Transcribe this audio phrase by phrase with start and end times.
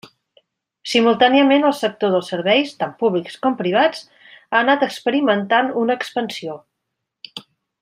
[0.93, 4.01] Simultàniament, el sector dels serveis, tant públics com privats,
[4.33, 6.59] ha anat experimentant una expansió.